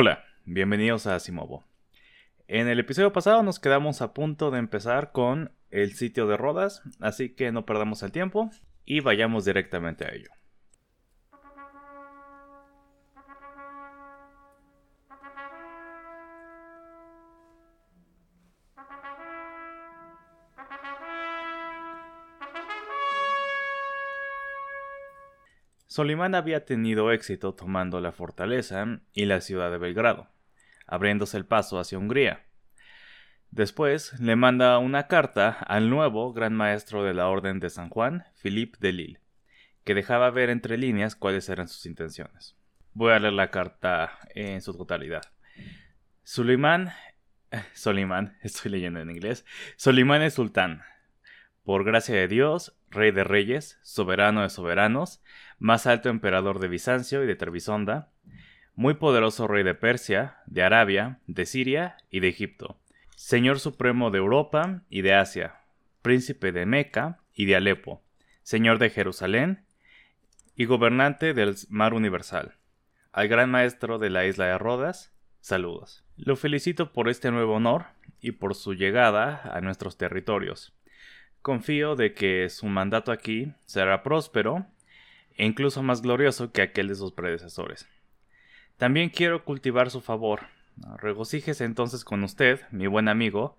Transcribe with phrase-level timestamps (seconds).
[0.00, 1.64] Hola, bienvenidos a Simovo.
[2.46, 6.84] En el episodio pasado nos quedamos a punto de empezar con el sitio de Rodas,
[7.00, 8.48] así que no perdamos el tiempo
[8.84, 10.30] y vayamos directamente a ello.
[25.98, 30.28] Solimán había tenido éxito tomando la fortaleza y la ciudad de Belgrado,
[30.86, 32.46] abriéndose el paso hacia Hungría.
[33.50, 38.24] Después le manda una carta al nuevo gran maestro de la Orden de San Juan,
[38.40, 39.20] Philippe de Lille,
[39.82, 42.54] que dejaba ver entre líneas cuáles eran sus intenciones.
[42.94, 45.22] Voy a leer la carta en su totalidad.
[46.22, 46.92] Sulimán,
[47.72, 49.44] Solimán, estoy leyendo en inglés,
[49.74, 50.80] Solimán es sultán.
[51.68, 55.22] Por gracia de Dios, rey de reyes, soberano de soberanos,
[55.58, 58.08] más alto emperador de Bizancio y de Trebisonda,
[58.74, 62.78] muy poderoso rey de Persia, de Arabia, de Siria y de Egipto,
[63.16, 65.56] señor supremo de Europa y de Asia,
[66.00, 68.02] príncipe de Meca y de Alepo,
[68.42, 69.66] señor de Jerusalén
[70.56, 72.54] y gobernante del mar universal.
[73.12, 76.02] Al gran maestro de la isla de Rodas, saludos.
[76.16, 77.88] Lo felicito por este nuevo honor
[78.22, 80.72] y por su llegada a nuestros territorios.
[81.48, 84.66] Confío de que su mandato aquí será próspero
[85.34, 87.88] e incluso más glorioso que aquel de sus predecesores.
[88.76, 90.42] También quiero cultivar su favor.
[90.98, 93.56] Regocíjese entonces con usted, mi buen amigo,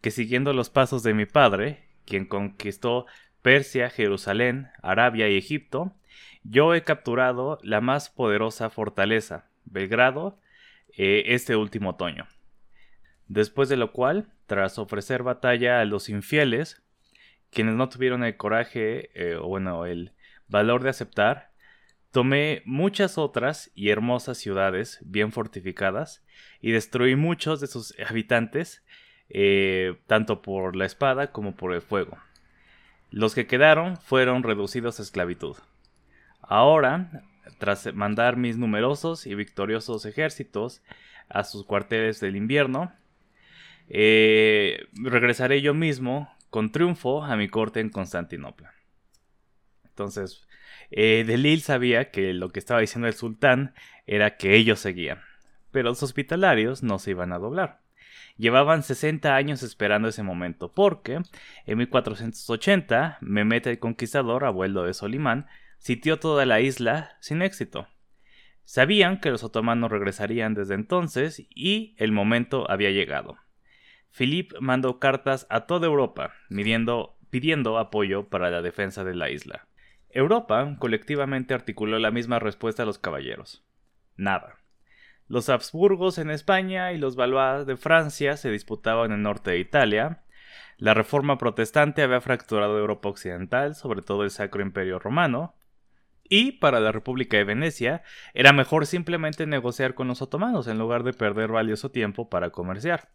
[0.00, 3.06] que siguiendo los pasos de mi padre, quien conquistó
[3.42, 5.96] Persia, Jerusalén, Arabia y Egipto,
[6.44, 10.38] yo he capturado la más poderosa fortaleza, Belgrado,
[10.96, 12.28] eh, este último otoño.
[13.26, 16.82] Después de lo cual, tras ofrecer batalla a los infieles,
[17.52, 20.12] quienes no tuvieron el coraje, eh, o bueno, el
[20.48, 21.50] valor de aceptar,
[22.10, 26.24] tomé muchas otras y hermosas ciudades bien fortificadas
[26.60, 28.82] y destruí muchos de sus habitantes,
[29.28, 32.18] eh, tanto por la espada como por el fuego.
[33.10, 35.56] Los que quedaron fueron reducidos a esclavitud.
[36.40, 37.22] Ahora,
[37.58, 40.82] tras mandar mis numerosos y victoriosos ejércitos
[41.28, 42.92] a sus cuarteles del invierno,
[43.88, 48.74] eh, regresaré yo mismo con triunfo a mi corte en Constantinopla.
[49.86, 50.46] Entonces,
[50.90, 53.74] eh, Delil sabía que lo que estaba diciendo el sultán
[54.06, 55.22] era que ellos seguían,
[55.70, 57.80] pero los hospitalarios no se iban a doblar.
[58.36, 61.22] Llevaban 60 años esperando ese momento, porque
[61.64, 65.46] en 1480 Mehmet el Conquistador, abuelo de Solimán,
[65.78, 67.88] sitió toda la isla sin éxito.
[68.64, 73.38] Sabían que los otomanos regresarían desde entonces y el momento había llegado.
[74.16, 76.32] Philip mandó cartas a toda Europa
[77.30, 79.66] pidiendo apoyo para la defensa de la isla.
[80.10, 83.64] Europa colectivamente articuló la misma respuesta a los caballeros.
[84.16, 84.58] Nada.
[85.28, 89.58] Los Habsburgos en España y los Valois de Francia se disputaban en el norte de
[89.58, 90.22] Italia.
[90.76, 95.54] La reforma protestante había fracturado Europa occidental, sobre todo el Sacro Imperio Romano.
[96.28, 98.02] Y para la República de Venecia
[98.34, 103.08] era mejor simplemente negociar con los otomanos en lugar de perder valioso tiempo para comerciar.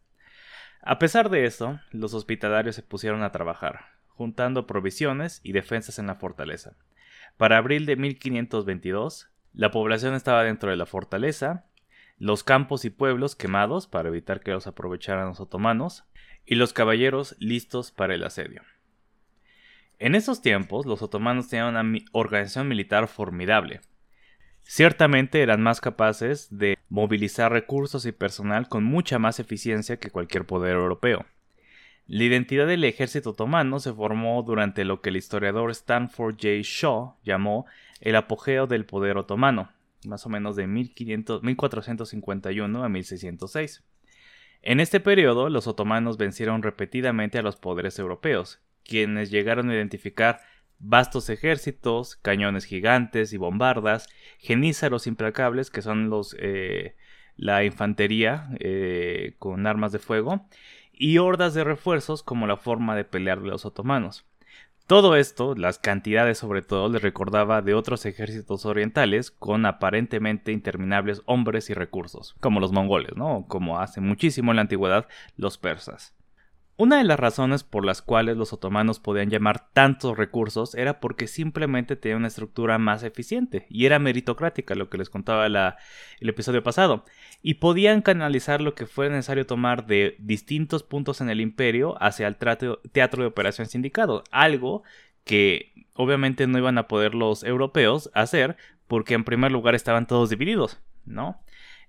[0.90, 6.08] A pesar de eso, los hospitalarios se pusieron a trabajar, juntando provisiones y defensas en
[6.08, 6.78] la fortaleza.
[7.36, 11.66] Para abril de 1522, la población estaba dentro de la fortaleza,
[12.20, 16.06] los campos y pueblos quemados para evitar que los aprovecharan los otomanos,
[16.46, 18.62] y los caballeros listos para el asedio.
[20.00, 23.82] En esos tiempos, los otomanos tenían una organización militar formidable.
[24.70, 30.46] Ciertamente eran más capaces de movilizar recursos y personal con mucha más eficiencia que cualquier
[30.46, 31.26] poder europeo.
[32.06, 36.48] La identidad del ejército otomano se formó durante lo que el historiador Stanford J.
[36.64, 37.66] Shaw llamó
[38.02, 39.72] el apogeo del poder otomano,
[40.06, 43.86] más o menos de 1451 a 1606.
[44.64, 50.42] En este periodo, los otomanos vencieron repetidamente a los poderes europeos, quienes llegaron a identificar
[50.80, 54.08] vastos ejércitos, cañones gigantes y bombardas,
[54.40, 56.96] genízaros implacables, que son los, eh,
[57.36, 60.48] la infantería eh, con armas de fuego,
[60.92, 64.26] y hordas de refuerzos como la forma de pelear de los otomanos.
[64.88, 71.22] Todo esto, las cantidades sobre todo, les recordaba de otros ejércitos orientales con aparentemente interminables
[71.26, 73.46] hombres y recursos, como los mongoles, ¿no?
[73.50, 76.17] Como hace muchísimo en la antigüedad los persas.
[76.80, 81.26] Una de las razones por las cuales los otomanos podían llamar tantos recursos era porque
[81.26, 86.62] simplemente tenían una estructura más eficiente y era meritocrática, lo que les contaba el episodio
[86.62, 87.04] pasado,
[87.42, 92.28] y podían canalizar lo que fuera necesario tomar de distintos puntos en el imperio hacia
[92.28, 94.84] el teatro de operación sindicado, algo
[95.24, 98.56] que obviamente no iban a poder los europeos hacer
[98.88, 101.42] porque en primer lugar estaban todos divididos, ¿no?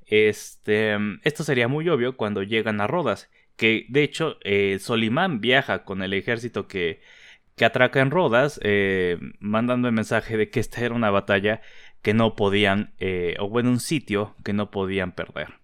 [0.06, 3.28] Este, esto sería muy obvio cuando llegan a Rodas,
[3.58, 7.02] que de hecho eh, Solimán viaja con el ejército que,
[7.56, 11.60] que atraca en Rodas, eh, mandando el mensaje de que esta era una batalla
[12.02, 15.57] que no podían, eh, o bueno, un sitio que no podían perder.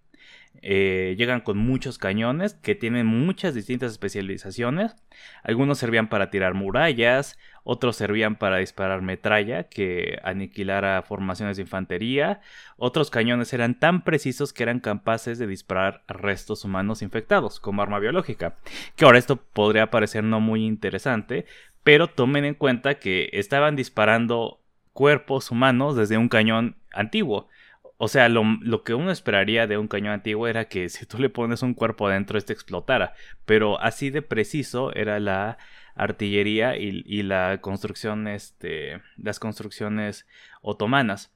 [0.62, 4.96] Eh, llegan con muchos cañones que tienen muchas distintas especializaciones.
[5.42, 12.40] Algunos servían para tirar murallas, otros servían para disparar metralla que aniquilara formaciones de infantería,
[12.76, 17.98] otros cañones eran tan precisos que eran capaces de disparar restos humanos infectados como arma
[17.98, 18.56] biológica.
[18.96, 21.46] Que ahora esto podría parecer no muy interesante,
[21.82, 24.60] pero tomen en cuenta que estaban disparando
[24.92, 27.48] cuerpos humanos desde un cañón antiguo.
[27.96, 31.31] O sea, lo, que uno esperaría de un cañón antiguo era que si tú le
[31.31, 33.14] pones un cuerpo adentro, este explotara.
[33.44, 35.58] Pero así de preciso era la
[35.94, 40.26] artillería y, la construcción, este, las construcciones
[40.61, 41.32] otomanas.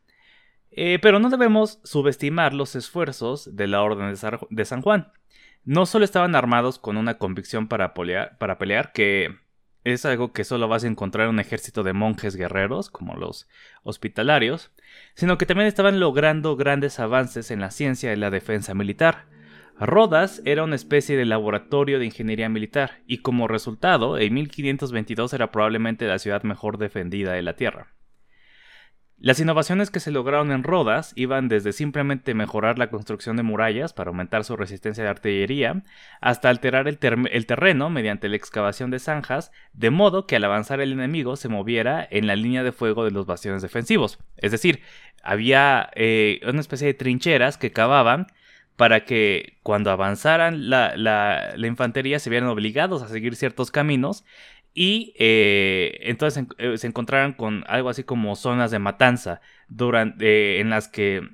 [0.70, 4.14] Eh, pero no debemos subestimar los esfuerzos de la Orden
[4.50, 5.12] de, San Juan.
[5.64, 9.36] No solo estaban armados con una convicción para, para pelear, que
[9.90, 13.48] es algo que solo vas a encontrar en un ejército de monjes guerreros, como los
[13.82, 14.70] hospitalarios,
[15.14, 19.26] sino que también estaban logrando grandes avances en la ciencia de la defensa militar.
[19.78, 25.52] Rodas era una especie de laboratorio de ingeniería militar, y como resultado, en 1522 era
[25.52, 27.97] probablemente la ciudad mejor defendida de la Tierra.
[29.20, 33.92] Las innovaciones que se lograron en Rodas iban desde simplemente mejorar la construcción de murallas
[33.92, 35.82] para aumentar su resistencia de artillería,
[36.20, 40.92] hasta alterar el, terreno mediante la excavación de zanjas, de modo que al avanzar el
[40.92, 44.20] enemigo se moviera en la línea de fuego de los bastiones defensivos.
[44.36, 44.82] Es decir,
[45.24, 48.28] había eh, una especie de trincheras que cavaban
[48.78, 54.24] para que cuando avanzaran la, la, infantería se vieran obligados a seguir ciertos caminos
[54.80, 60.70] y eh, entonces eh, se encontraron con algo así como zonas de matanza durante, en
[60.70, 61.28] las que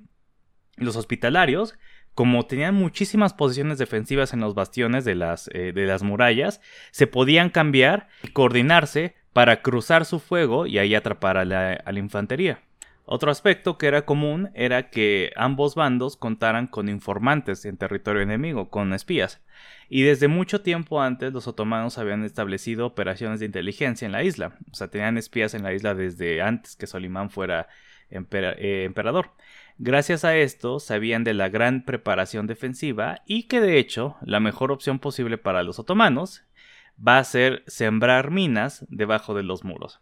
[0.77, 1.75] los hospitalarios,
[2.15, 7.07] como tenían muchísimas posiciones defensivas en los bastiones de las, eh, de las murallas, se
[7.07, 12.63] podían cambiar y coordinarse para cruzar su fuego y ahí atrapar a la infantería.
[13.07, 18.71] Otro aspecto que era común era que ambos bandos contaran con informantes en territorio enemigo,
[18.71, 19.43] con espías,
[19.91, 24.57] y desde mucho tiempo antes los otomanos habían establecido operaciones de inteligencia en la isla,
[24.71, 27.69] o sea, tenían espías en la isla desde antes que Solimán fuera
[28.11, 29.33] eh, emperador.
[29.77, 34.73] Gracias a esto sabían de la gran preparación defensiva y que de hecho la mejor
[34.73, 36.45] opción posible para los otomanos
[36.97, 40.01] va a ser sembrar minas debajo de los muros.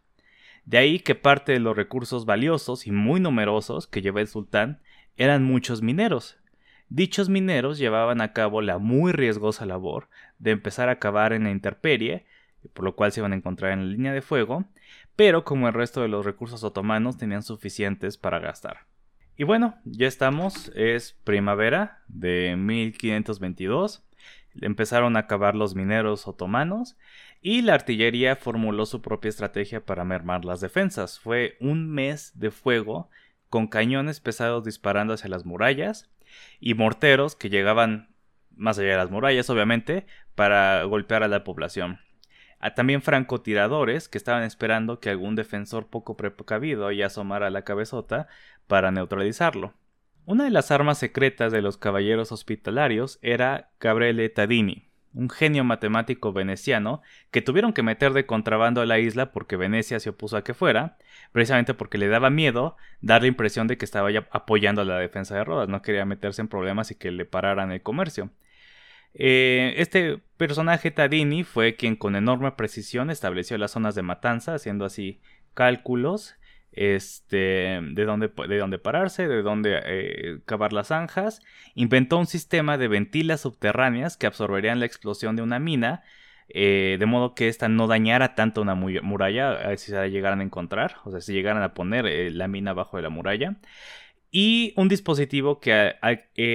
[0.65, 4.81] De ahí que parte de los recursos valiosos y muy numerosos que lleva el sultán
[5.17, 6.39] eran muchos mineros.
[6.89, 11.51] Dichos mineros llevaban a cabo la muy riesgosa labor de empezar a cavar en la
[11.51, 12.27] intemperie,
[12.75, 14.67] por lo cual se iban a encontrar en la línea de fuego,
[15.17, 18.87] pero como el resto de los recursos otomanos tenían suficientes para gastar.
[19.37, 24.05] Y bueno, ya estamos, es primavera de 1522,
[24.61, 26.97] empezaron a cavar los mineros otomanos
[27.43, 31.19] y la artillería formuló su propia estrategia para mermar las defensas.
[31.19, 33.11] Fue un mes de fuego
[33.51, 36.09] con cañones pesados disparando hacia las murallas
[36.61, 38.15] y morteros que llegaban
[38.57, 40.07] más allá de las murallas, obviamente,
[40.37, 41.99] para golpear a la población.
[42.61, 48.29] Ah, también francotiradores que estaban esperando que algún defensor poco precavido y asomara la cabezota
[48.69, 49.75] para neutralizarlo.
[50.27, 56.33] Una de las armas secretas de los caballeros hospitalarios era Gabriele Tadini, un genio matemático
[56.33, 60.45] veneciano que tuvieron que meter de contrabando a la isla porque Venecia se opuso a
[60.45, 60.97] que fuera,
[61.33, 64.99] precisamente porque le daba miedo dar la impresión de que estaba ya apoyando a la
[64.99, 68.31] defensa de Rodas, no quería meterse en problemas y que le pararan el comercio.
[69.15, 74.85] Eh, este personaje Tadini fue quien con enorme precisión estableció las zonas de matanza, haciendo
[74.85, 75.21] así
[75.55, 76.37] cálculos
[76.73, 81.41] este, de dónde, de dónde pararse, de dónde eh, cavar las zanjas.
[81.75, 86.03] Inventó un sistema de ventilas subterráneas que absorberían la explosión de una mina,
[86.49, 90.97] eh, de modo que ésta no dañara tanto una muralla, si se llegaran a encontrar,
[91.05, 93.57] o sea, si llegaran a poner eh, la mina bajo de la muralla.
[94.31, 95.95] Y un dispositivo que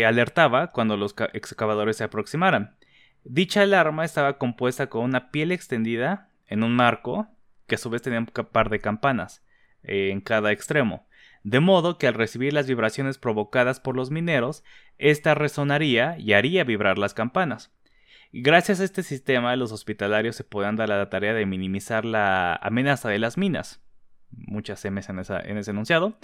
[0.04, 2.76] alertaba cuando los excavadores se aproximaran.
[3.24, 7.28] Dicha alarma estaba compuesta con una piel extendida en un marco,
[7.68, 9.44] que a su vez tenía un par de campanas.
[9.88, 11.08] En cada extremo,
[11.44, 14.64] de modo que al recibir las vibraciones provocadas por los mineros,
[14.98, 17.72] ésta resonaría y haría vibrar las campanas.
[18.34, 23.10] Gracias a este sistema, los hospitalarios se podían dar la tarea de minimizar la amenaza
[23.10, 23.82] de las minas.
[24.30, 26.18] Muchas M's en, en ese enunciado.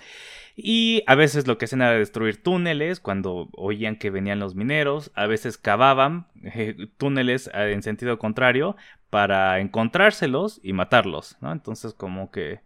[0.55, 5.11] Y a veces lo que hacían era destruir túneles cuando oían que venían los mineros.
[5.15, 8.75] A veces cavaban eh, túneles eh, en sentido contrario
[9.09, 11.37] para encontrárselos y matarlos.
[11.39, 11.53] ¿no?
[11.53, 12.59] Entonces, como que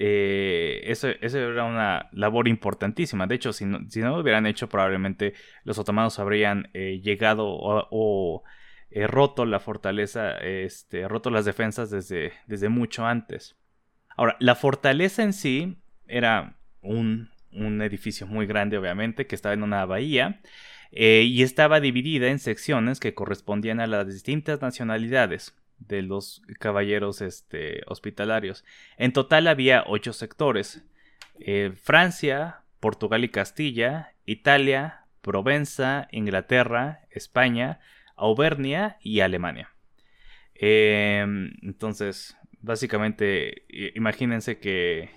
[0.00, 3.26] eh, eso, era una labor importantísima.
[3.26, 7.46] De hecho, si no, si no lo hubieran hecho, probablemente los otomanos habrían eh, llegado
[7.48, 8.44] o,
[8.92, 13.56] eh, roto la fortaleza, este, roto las defensas desde, desde mucho antes.
[14.16, 19.64] Ahora, la fortaleza en sí era un, un edificio muy grande, obviamente, que estaba en
[19.64, 20.40] una bahía.
[20.92, 27.82] y estaba dividida en secciones que correspondían a las distintas nacionalidades de los caballeros este,
[27.86, 28.64] hospitalarios.
[28.96, 30.84] En total había ocho sectores.
[31.40, 37.80] Eh, Francia, Portugal y Castilla, Italia, Provenza, Inglaterra, España,
[38.16, 39.70] Auvernia y Alemania.
[40.54, 45.10] Em, entonces, básicamente, imagínense que,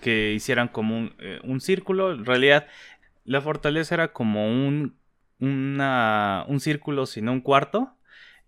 [0.00, 2.12] que hicieran como un, eh, un, círculo.
[2.12, 2.66] En realidad,
[3.24, 4.96] la fortaleza era como un,
[5.38, 7.96] un círculo, sino un cuarto.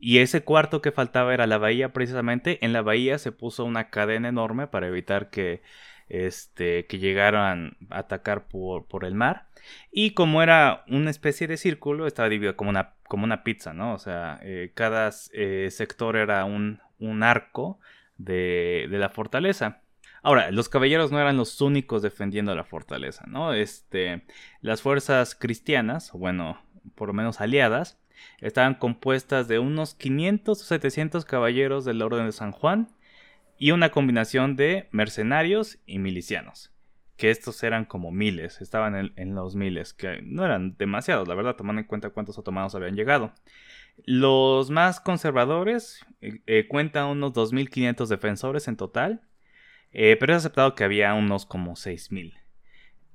[0.07, 2.63] Y ese cuarto que faltaba era la bahía precisamente.
[2.63, 5.63] En la bahía se puso una cadena enorme para evitar que,
[6.11, 9.49] este, que llegaran a atacar por, por el mar.
[9.91, 13.95] Y como era una especie de círculo, estaba dividido como una, como una pizza, ¿no?
[13.95, 17.79] O sea, eh, cada eh, sector era un, un arco
[18.19, 19.81] de, de, la fortaleza.
[20.23, 23.55] Ahora, los caballeros no eran los únicos defendiendo la fortaleza, ¿no?
[23.55, 24.27] Este,
[24.61, 26.61] las fuerzas cristianas, bueno,
[26.95, 28.04] por lo menos aliadas,
[28.41, 32.89] estaban compuestas de unos 500 o 700 caballeros del Orden de San Juan
[33.59, 36.71] y una combinación de mercenarios y milicianos.
[37.17, 41.55] Que estos eran como miles, estaban en, los miles, que no eran demasiados, la verdad,
[41.55, 43.33] tomando en cuenta cuántos otomanos habían llegado.
[44.05, 49.23] Los más conservadores eh, eh, cuentan unos 2.500 defensores en total,
[49.93, 52.35] eh, pero es aceptado que había unos como 6.000.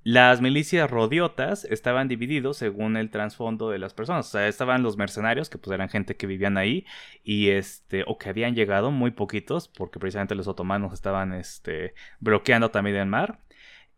[0.03, 4.27] Las milicias rodiotas estaban divididos según el trasfondo de las personas.
[4.27, 6.85] O sea, estaban los mercenarios, que pues eran gente que vivían ahí,
[7.23, 12.71] y este, o que habían llegado, muy poquitos, porque precisamente los otomanos estaban este, bloqueando
[12.71, 13.39] también el mar.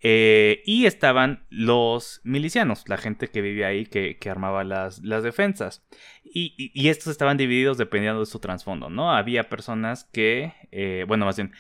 [0.04, 5.86] Eh, y estaban los milicianos, la gente que vivía ahí, que, armaba las, defensas.
[6.24, 9.12] Y, estos estaban divididos dependiendo de su trasfondo, ¿no?
[9.12, 11.54] Había personas que, eh, bueno, más bien,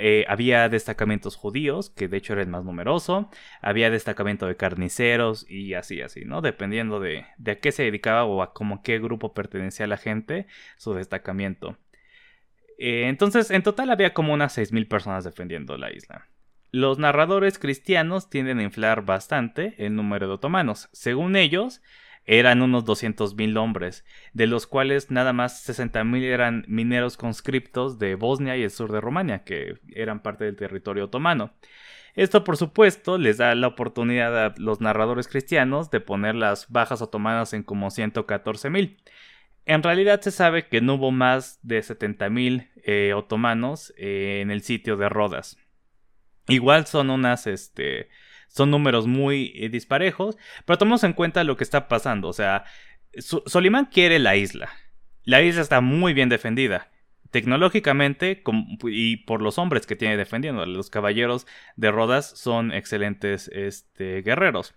[0.00, 3.30] eh, había destacamentos judíos, que de hecho era el más numeroso,
[3.62, 6.40] había destacamento de carniceros y así, así, ¿no?
[6.42, 10.46] Dependiendo de, de a qué se dedicaba o a cómo qué grupo pertenecía la gente,
[10.76, 11.78] su destacamiento.
[12.78, 16.28] entonces, en total había como unas 6.000 personas defendiendo la isla.
[16.72, 20.88] Los narradores cristianos tienden a inflar bastante el número de otomanos.
[20.92, 21.80] Según ellos,
[22.26, 28.56] eran unos 200.000 hombres, de los cuales nada más 60.000 eran mineros conscriptos de Bosnia
[28.56, 31.54] y el sur de Rumania, que eran parte del territorio otomano.
[32.14, 37.00] Esto, por supuesto, les da la oportunidad a los narradores cristianos de poner las bajas
[37.02, 38.96] otomanas en como 114.000.
[39.66, 44.62] En realidad se sabe que no hubo más de 70.000 eh, otomanos eh, en el
[44.62, 45.58] sitio de Rodas.
[46.48, 48.08] Igual son unas, este,
[48.48, 52.28] son números muy eh, disparejos, pero tomemos en cuenta lo que está pasando.
[52.28, 52.64] O sea,
[53.18, 54.70] Solimán quiere la isla.
[55.24, 56.90] La isla está muy bien defendida.
[57.30, 58.42] Tecnológicamente
[58.84, 60.64] y por los hombres que tiene defendiendo.
[60.64, 64.74] Los caballeros de Rodas son excelentes este, guerreros.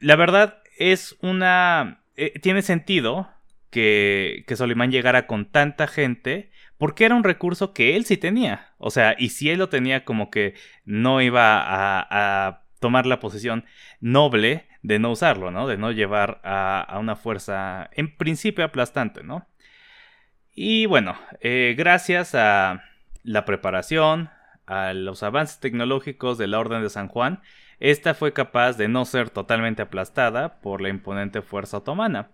[0.00, 2.02] La verdad es una...
[2.16, 3.28] Eh, tiene sentido
[3.74, 8.72] que, que Solimán llegara con tanta gente porque era un recurso que él sí tenía.
[8.78, 10.54] O sea, y si él lo tenía como que
[10.84, 13.64] no iba a, tomar la posición
[14.00, 15.66] noble de no usarlo, ¿no?
[15.66, 19.48] De no llevar a, una fuerza en principio aplastante, ¿no?
[20.52, 22.84] Y bueno, eh, gracias a
[23.22, 24.30] la preparación,
[24.66, 27.40] a los avances tecnológicos de la Orden de San Juan,
[27.80, 32.30] esta fue capaz de no ser totalmente aplastada por la imponente fuerza otomana,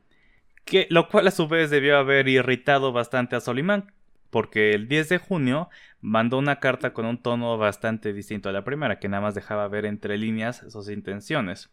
[0.88, 3.92] lo cual a su vez debió haber irritado bastante a Solimán,
[4.30, 5.68] porque el 10 de junio
[6.00, 9.68] mandó una carta con un tono bastante distinto a la primera, que nada más dejaba
[9.68, 11.70] ver entre líneas sus intenciones.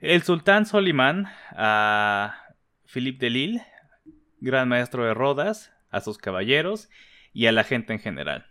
[0.00, 2.44] El sultán Solimán a
[2.86, 3.66] Philippe de Lille,
[4.40, 6.88] gran maestro de Rodas, a sus caballeros
[7.32, 8.46] y a la gente en general.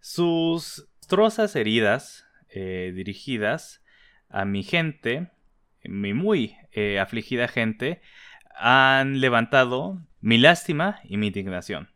[0.00, 3.82] Sus trozas heridas eh, dirigidas
[4.28, 5.30] a mi gente,
[5.84, 8.00] mi muy eh, afligida gente,
[8.56, 11.90] han levantado mi lástima y mi indignación.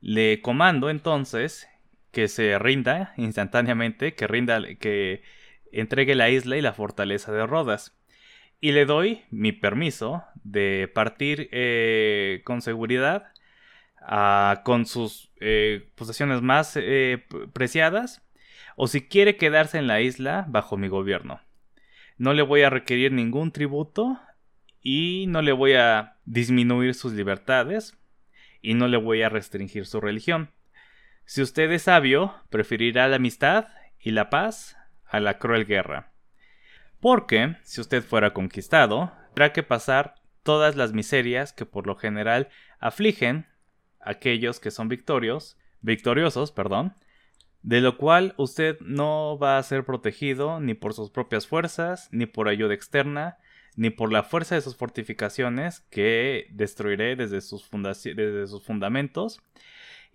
[0.00, 1.68] Le comando entonces
[2.10, 5.22] que se rinda instantáneamente, que rinda, que
[5.70, 7.96] entregue la isla y la fortaleza de Rodas.
[8.60, 13.32] Y le doy mi permiso de partir eh, con seguridad
[14.00, 18.22] ah, con sus eh, posesiones más eh, preciadas
[18.76, 21.40] o si quiere quedarse en la isla bajo mi gobierno.
[22.18, 24.20] No le voy a requerir ningún tributo
[24.82, 27.96] y no le voy a disminuir sus libertades
[28.60, 30.50] y no le voy a restringir su religión.
[31.24, 36.12] Si usted es sabio, preferirá la amistad y la paz a la cruel guerra.
[37.00, 42.48] Porque, si usted fuera conquistado, tendrá que pasar todas las miserias que por lo general
[42.78, 43.46] afligen
[44.00, 46.94] a aquellos que son victorios, victoriosos, perdón,
[47.62, 52.26] de lo cual usted no va a ser protegido ni por sus propias fuerzas, ni
[52.26, 53.38] por ayuda externa,
[53.76, 59.40] ni por la fuerza de sus fortificaciones que destruiré desde sus, desde sus fundamentos.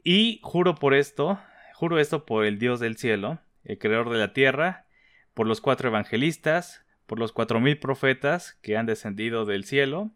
[0.03, 1.39] Y juro por esto,
[1.73, 4.85] juro esto por el Dios del cielo, el creador de la tierra,
[5.33, 10.11] por los cuatro evangelistas, por los cuatro mil profetas que han descendido del cielo,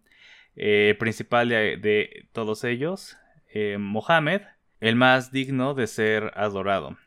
[0.55, 3.17] eh, principal de, todos ellos,
[3.53, 4.41] eh, Mohammed,
[4.79, 6.97] el más digno de ser adorado,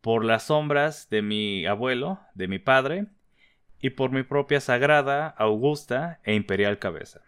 [0.00, 3.06] por las sombras de mi abuelo, de mi padre,
[3.82, 7.20] y por mi propia sagrada, augusta e imperial cabeza.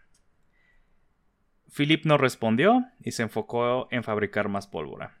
[1.75, 5.17] Philip no respondió y se enfocó en fabricar más pólvora.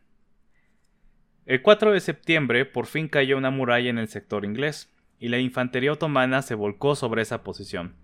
[1.45, 5.37] El 4 de septiembre por fin cayó una muralla en el sector inglés, y la
[5.37, 7.95] infantería otomana se volcó sobre esa posición.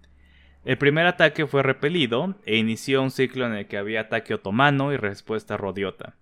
[0.65, 4.93] El primer ataque fue repelido e inició un ciclo en el que había ataque otomano
[4.93, 6.15] y respuesta rodiota.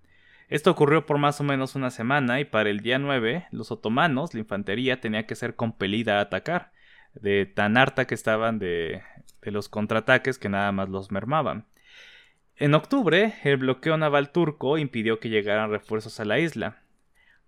[0.48, 4.34] Esto ocurrió por más o menos una semana y para el día 9 los otomanos,
[4.34, 6.72] la infantería, tenía que ser compelida a atacar,
[7.14, 9.02] de tan harta que estaban de,
[9.42, 11.66] los contraataques que nada más los mermaban.
[12.56, 16.84] En octubre, el bloqueo naval turco impidió que llegaran refuerzos a la isla.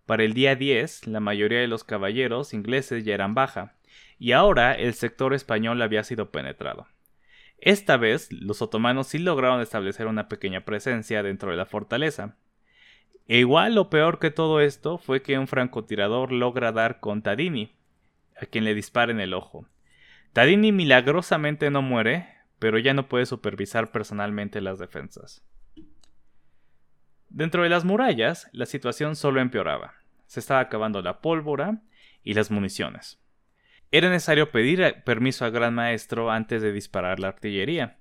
[0.06, 3.76] Para el día 10, la mayoría de los caballeros ingleses ya eran baja,
[4.18, 6.88] y ahora el sector español había sido penetrado.
[7.58, 12.36] Esta vez, los otomanos sí lograron establecer una pequeña presencia dentro de la fortaleza.
[13.28, 17.76] E igual lo peor que todo esto fue que un francotirador logra dar con Tadini,
[18.42, 19.68] a quien le dispara en el ojo.
[20.34, 22.28] Tadini milagrosamente no muere,
[22.60, 25.44] pero ya no puede supervisar personalmente las defensas.
[27.30, 29.94] Dentro de las murallas, la situación solo empeoraba.
[30.26, 31.82] Se estaba acabando la pólvora
[32.24, 33.20] y las municiones.
[33.92, 38.00] Era necesario pedir permiso al gran maestro antes de disparar la artillería.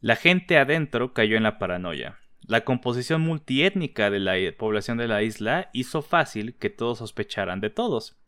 [0.00, 2.18] La gente adentro cayó en la paranoia.
[2.40, 7.70] La composición multiétnica de la población de la isla hizo fácil que todos sospecharan de
[7.70, 8.21] todos.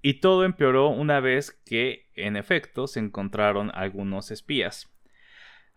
[0.00, 4.88] Y todo empeoró una vez que, en efecto, se encontraron algunos espías.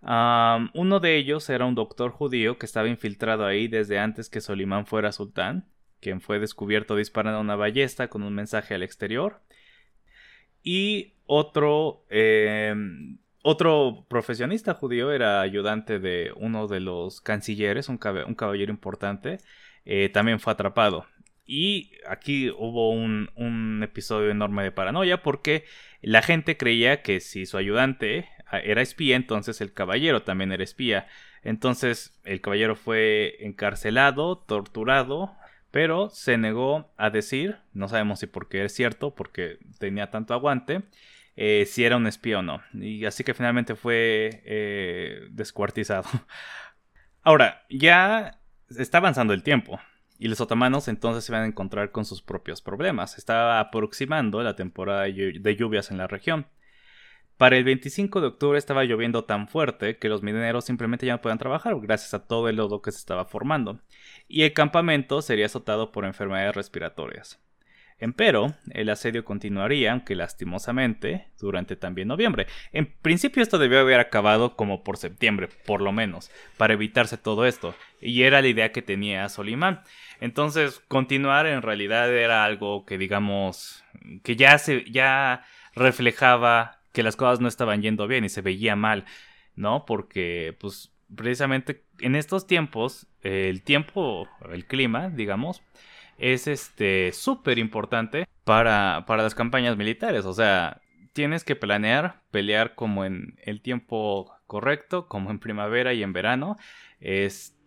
[0.02, 4.86] uno de ellos era un doctor judío que estaba infiltrado ahí desde antes que Solimán
[4.86, 5.68] fuera sultán,
[6.00, 9.42] quien fue descubierto disparando una ballesta con un mensaje al exterior.
[10.64, 18.72] Y otro, em, otro profesionista judío era ayudante de uno de los cancilleres, un, caballero
[18.72, 19.40] importante,
[19.86, 21.06] eh, también fue atrapado.
[21.46, 25.66] Y aquí hubo un, episodio enorme de paranoia porque
[26.02, 30.64] la gente creía que si su ayudante ah, era espía, entonces el caballero también era
[30.64, 31.08] espía.
[31.44, 35.36] Entonces el caballero fue encarcelado, torturado,
[35.72, 40.84] pero se negó a decir, no sabemos si porque es cierto, porque tenía tanto aguante,
[41.36, 42.62] eh, si era un espía o no.
[42.74, 46.08] Y así que finalmente fue eh, descuartizado.
[47.24, 49.80] Ahora, ya está avanzando el tiempo
[50.22, 53.18] y los otomanos entonces se van a encontrar con sus propios problemas.
[53.18, 56.46] Estaba aproximando la temporada de lluvias en la región.
[57.38, 61.22] Para el 25 de octubre estaba lloviendo tan fuerte que los mineros simplemente ya no
[61.22, 63.80] podían trabajar gracias a todo el lodo que se estaba formando,
[64.28, 67.40] y el campamento sería azotado por enfermedades respiratorias.
[68.02, 72.48] Empero, el asedio continuaría, aunque lastimosamente, durante también noviembre.
[72.74, 77.46] En principio esto debió haber acabado como por septiembre, por lo menos, para evitarse todo
[77.46, 79.82] esto, y era la idea que tenía Solimán.
[80.20, 83.84] Entonces, continuar en realidad era algo que digamos
[84.24, 88.76] que ya se ya reflejaba que las cosas no estaban yendo bien y se veía
[88.76, 89.06] mal,
[89.56, 89.86] ¿no?
[89.86, 95.62] Porque pues precisamente en estos tiempos el tiempo, el clima, digamos,
[96.22, 100.26] es este súper importante para, para las campañas militares.
[100.26, 100.82] O sea,
[101.14, 106.58] tienes que planear, pelear como en el tiempo correcto, como en primavera y en verano.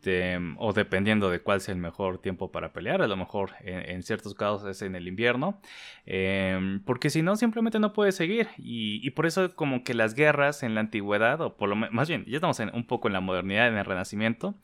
[0.05, 4.03] Este, o dependiendo de cuál sea el mejor tiempo para pelear, a lo mejor en,
[4.03, 5.63] ciertos casos es en el invierno,
[6.05, 10.63] em, porque si no simplemente no puedes seguir y, por eso como que las guerras
[10.63, 13.69] en la antigüedad, o por lo más bien, ya estamos un poco en la modernidad,
[13.69, 14.55] en el renacimiento,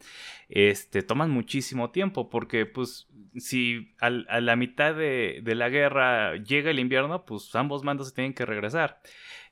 [0.50, 6.70] este, toman muchísimo tiempo, porque pues si a la mitad de, de la guerra llega
[6.70, 9.00] el invierno, pues ambos mandos se tienen que regresar.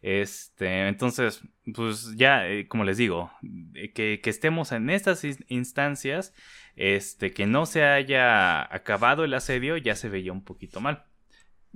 [0.01, 1.43] Este, entonces,
[1.75, 3.31] pues ya, eh, como les digo,
[3.75, 6.35] eh, que, estemos en estas instancias,
[6.77, 11.05] este, que no se haya acabado el asedio, ya se veía un poquito mal.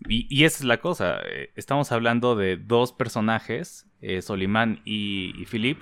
[0.08, 3.88] Y, esa es la cosa, eh, estamos hablando de dos personajes,
[4.20, 5.78] Solimán y, y Philip,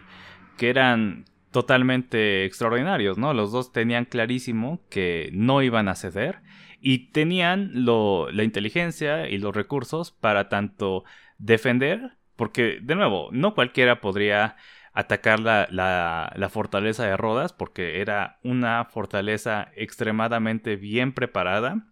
[0.58, 3.32] que eran totalmente extraordinarios, ¿no?
[3.32, 6.42] Los dos tenían clarísimo que no iban a ceder
[6.80, 11.04] y tenían la inteligencia y los recursos para tanto
[11.38, 14.56] defender, porque de nuevo, no cualquiera podría
[14.94, 21.84] atacar la, fortaleza de Rodas, porque era una fortaleza extremadamente bien preparada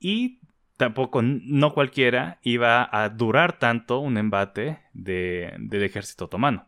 [0.00, 0.40] y
[0.78, 6.66] tampoco, no cualquiera iba a durar tanto un embate del ejército otomano.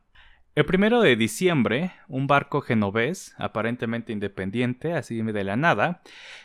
[0.55, 6.03] El primero de diciembre, un barco genovés, aparentemente independiente, así de la nada,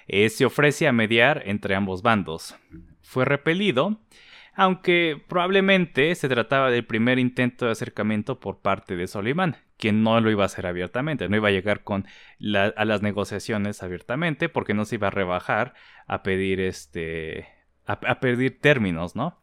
[0.08, 2.56] eh, se ofrece a mediar entre ambos bandos.
[3.02, 4.00] Fue repelido,
[4.56, 10.20] aunque probablemente se trataba del primer intento de acercamiento por parte de Solimán, quien no
[10.22, 12.06] lo iba a hacer abiertamente, no iba a llegar con
[12.76, 15.74] a las negociaciones abiertamente, porque no se iba a rebajar
[16.08, 17.48] a pedir este
[17.86, 19.42] a, a pedir términos, ¿no?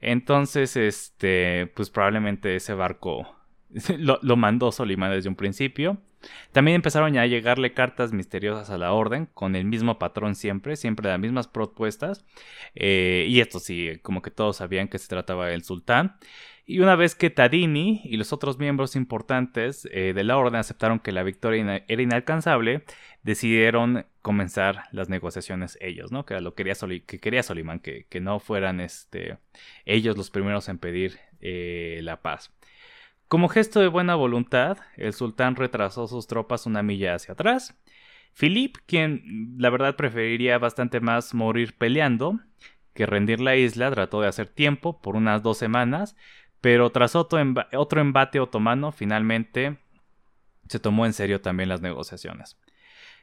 [0.00, 3.38] Entonces, este, pues probablemente ese barco
[3.98, 5.98] lo, mandó Solimán desde un principio.
[6.52, 10.76] También empezaron ya a llegarle cartas misteriosas a la orden, con el mismo patrón siempre,
[10.76, 12.24] siempre las mismas propuestas.
[12.74, 16.16] Eh, y esto sí, como que todos sabían que se trataba del sultán.
[16.70, 21.00] Y una vez que Tadini y los otros miembros importantes eh, de la orden aceptaron
[21.00, 22.84] que la victoria era inalcanzable,
[23.22, 26.26] decidieron comenzar las negociaciones ellos, ¿no?
[26.26, 26.74] Que era lo que quería,
[27.06, 29.38] que quería Solimán, que, que, no fueran este,
[29.86, 32.52] ellos los primeros en pedir eh, la paz.
[33.28, 37.78] Como gesto de buena voluntad, el sultán retrasó sus tropas una milla hacia atrás.
[38.32, 42.40] Philip, quien la verdad preferiría bastante más morir peleando
[42.94, 46.16] que rendir la isla, trató de hacer tiempo por unas dos semanas,
[46.62, 47.38] pero tras otro,
[47.74, 49.76] otro embate otomano, finalmente
[50.66, 52.58] se tomó en serio también las negociaciones.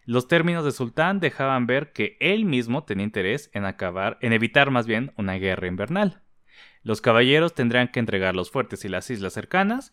[0.06, 4.70] Los términos de Sultán dejaban ver que él mismo tenía interés en acabar, en evitar
[4.70, 6.22] más bien una guerra invernal.
[6.86, 9.92] Los caballeros tendrán que entregar los fuertes y las islas cercanas,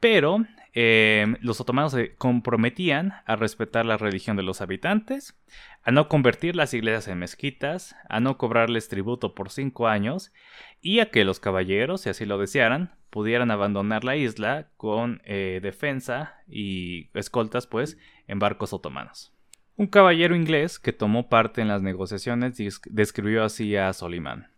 [0.00, 0.38] pero
[0.72, 5.38] eh, los otomanos se comprometían a respetar la religión de los habitantes,
[5.82, 10.32] a no convertir las iglesias en mezquitas, a no cobrarles tributo por cinco años
[10.80, 15.60] y a que los caballeros, si así lo desearan, pudieran abandonar la isla con eh,
[15.62, 17.98] defensa y escoltas, pues,
[18.28, 19.34] en barcos otomanos.
[19.76, 24.49] Un caballero inglés que tomó parte en las negociaciones describió así a Solimán.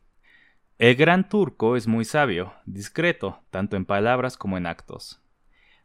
[0.78, 5.20] El gran turco es muy sabio, discreto, tanto en palabras como en actos.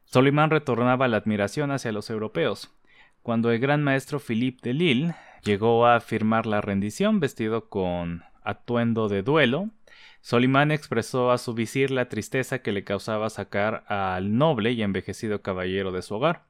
[0.06, 2.73] Solimán retornaba la admiración hacia los europeos.
[3.21, 9.10] Cuando el gran maestro Philippe de Lille llegó a firmar la rendición vestido con atuendo
[9.10, 9.69] de duelo,
[10.21, 15.41] Solimán expresó a su visir la tristeza que le causaba sacar al noble y envejecido
[15.41, 16.43] caballero de su hogar,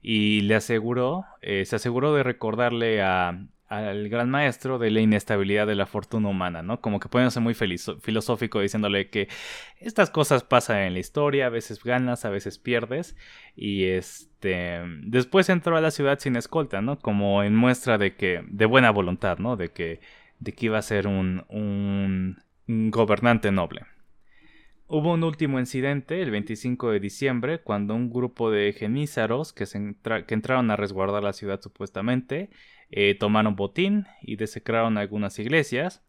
[0.00, 5.66] y le aseguró, eh, se aseguró de recordarle a, al gran maestro de la inestabilidad
[5.66, 6.82] de la fortuna humana, ¿no?
[6.82, 9.28] Como que poniéndose muy filosófico diciéndole que
[9.80, 13.16] estas cosas pasan en la historia, a veces ganas, a veces pierdes,
[13.56, 16.98] y este, después entró a la ciudad sin escolta, ¿no?
[16.98, 19.56] Como en muestra de que, de buena voluntad, ¿no?
[19.56, 20.00] De que,
[20.38, 22.36] de que iba a ser un, un,
[22.90, 23.86] gobernante noble.
[24.86, 29.94] Hubo un último incidente el 25 de diciembre cuando un grupo de genízaros que, se
[30.26, 32.50] que entraron a resguardar la ciudad supuestamente
[32.92, 36.04] eh, tomaron botín y desecraron algunas iglesias,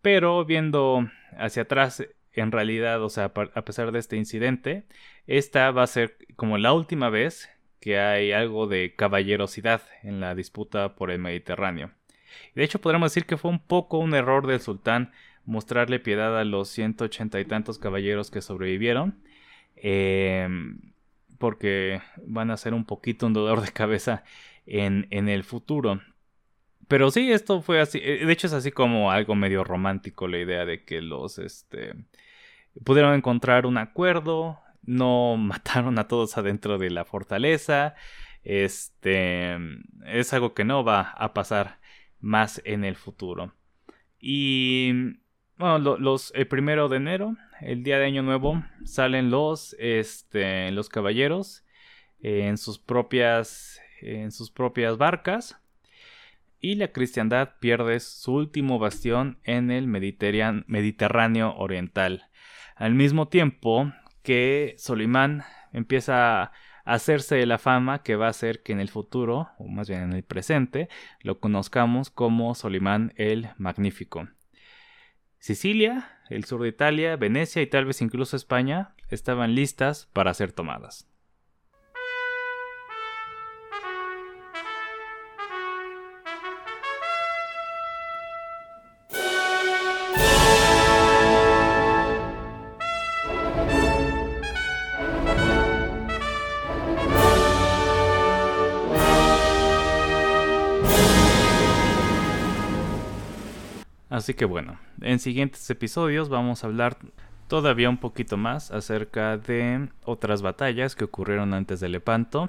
[0.00, 4.86] pero viendo hacia atrás, en realidad, o sea, a pesar de este incidente,
[5.26, 7.50] esta va a ser como la última vez
[7.80, 11.90] que hay algo de caballerosidad en la disputa por el Mediterráneo.
[12.54, 15.12] De hecho, podríamos decir que fue un poco un error del sultán
[15.44, 19.22] mostrarle piedad a los ciento ochenta y tantos caballeros que sobrevivieron,
[19.76, 20.80] em,
[21.38, 24.24] porque van a ser un poquito un dolor de cabeza
[24.66, 26.00] en, en el futuro.
[26.88, 28.00] Pero sí, esto fue así.
[28.02, 31.94] Eh, de hecho, es así como algo medio romántico la idea de que los este
[32.84, 37.94] pudieron encontrar un acuerdo, no mataron a todos adentro de la fortaleza.
[38.42, 39.56] Este
[40.06, 41.80] es algo que no va a pasar
[42.20, 43.54] más en el futuro.
[44.18, 44.92] Y
[45.56, 50.88] bueno, los, el primero de enero, el día de Año Nuevo, salen los, este, los
[50.88, 51.64] caballeros
[52.20, 55.60] en sus propias en sus propias barcas
[56.60, 62.30] y la cristiandad pierde su último bastión en el Mediterráneo oriental.
[62.74, 66.52] Al mismo tiempo que Solimán empieza a
[66.84, 70.02] hacerse de la fama que va a hacer que en el futuro, o más bien
[70.02, 70.88] en el presente,
[71.20, 74.28] lo conozcamos como Solimán el Magnífico.
[75.38, 80.52] Sicilia, el sur de Italia, Venecia y tal vez incluso España estaban listas para ser
[80.52, 81.13] tomadas.
[104.14, 106.98] Así que bueno, en siguientes episodios vamos a hablar
[107.48, 112.48] todavía un poquito más acerca de otras batallas que ocurrieron antes de Lepanto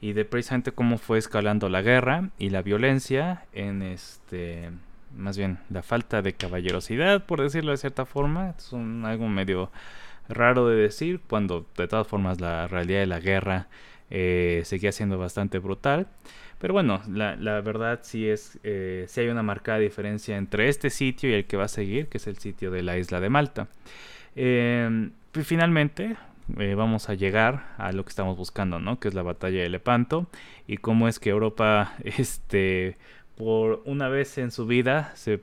[0.00, 4.72] y de precisamente cómo fue escalando la guerra y la violencia en este
[5.16, 8.52] más bien la falta de caballerosidad por decirlo de cierta forma.
[8.58, 9.70] Es algo medio
[10.28, 13.68] raro de decir cuando de todas formas la realidad de la guerra
[14.10, 16.08] eh, seguía siendo bastante brutal
[16.64, 21.34] pero bueno la, verdad sí es eh, hay una marcada diferencia entre este sitio y
[21.34, 23.68] el que va a seguir que es el sitio de la isla de Malta
[24.34, 25.10] eh,
[25.42, 28.98] finalmente, vamos a llegar a lo que estamos buscando, ¿no?
[28.98, 30.26] Que es la batalla de Lepanto
[30.66, 32.96] y cómo es que Europa, este,
[33.36, 35.40] por una vez en su vida se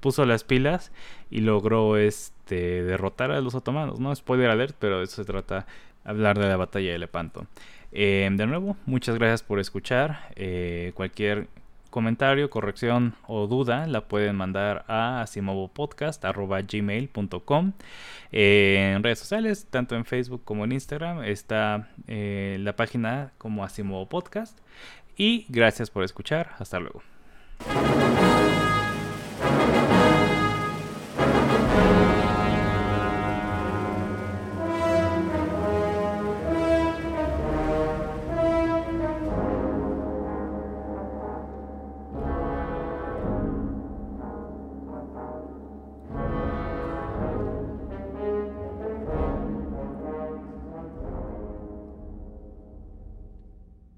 [0.00, 0.92] puso las pilas
[1.30, 4.14] y logró, este, derrotar a los otomanos, ¿no?
[4.14, 5.66] Spoiler alert, pero eso se trata
[6.04, 7.46] hablar de la batalla de Lepanto.
[7.92, 10.32] Eh, de nuevo, muchas gracias por escuchar.
[10.36, 11.48] Eh, cualquier
[11.90, 17.72] comentario, corrección o duda la pueden mandar a asimovopodcast.gmail.com
[18.32, 24.08] En redes sociales, tanto en Facebook como en Instagram, está eh, la página como Asimovo
[24.08, 24.56] Podcast.
[25.16, 26.54] Y gracias por escuchar.
[26.58, 27.02] Hasta luego.